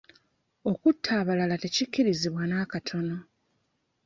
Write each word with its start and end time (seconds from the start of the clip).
Okutta 0.69 1.09
abalala 1.21 1.55
tekikkirizibwa 1.63 2.43
nakatono. 2.47 3.17